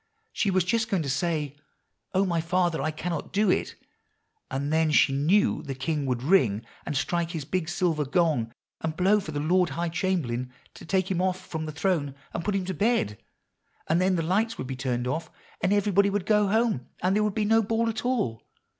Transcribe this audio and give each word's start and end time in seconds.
She 0.33 0.49
was 0.49 0.63
just 0.63 0.89
going 0.89 1.03
to 1.03 1.09
say, 1.11 1.55
'Oh, 2.15 2.25
my 2.25 2.41
father! 2.41 2.81
I 2.81 2.89
cannot 2.89 3.31
do 3.31 3.51
it;' 3.51 3.75
and 4.49 4.73
then 4.73 4.89
she 4.89 5.13
knew 5.13 5.61
the 5.61 5.75
king 5.75 6.07
would 6.07 6.23
ring, 6.23 6.65
and 6.87 6.97
strike 6.97 7.29
his 7.29 7.45
big 7.45 7.69
silver 7.69 8.03
gong, 8.03 8.51
and 8.79 8.97
blow 8.97 9.19
for 9.19 9.31
the 9.31 9.39
Lord 9.39 9.69
High 9.69 9.89
Chamberlain 9.89 10.51
to 10.73 10.85
take 10.87 11.11
him 11.11 11.21
off 11.21 11.39
from 11.45 11.67
the 11.67 11.71
throne 11.71 12.15
and 12.33 12.43
put 12.43 12.55
him 12.55 12.65
to 12.65 12.73
bed, 12.73 13.19
and 13.87 14.01
then 14.01 14.15
the 14.15 14.23
lights 14.23 14.57
would 14.57 14.65
be 14.65 14.75
turned 14.75 15.07
out, 15.07 15.29
and 15.61 15.71
everybody 15.71 16.09
would 16.09 16.25
go 16.25 16.47
home, 16.47 16.87
and 17.03 17.15
there 17.15 17.23
would 17.23 17.35
be 17.35 17.45
no 17.45 17.61
Ball 17.61 17.87
at 17.87 18.03
all. 18.03 18.41